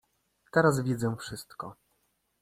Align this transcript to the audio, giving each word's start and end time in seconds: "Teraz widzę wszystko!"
"Teraz 0.51 0.81
widzę 0.81 1.15
wszystko!" 1.19 1.75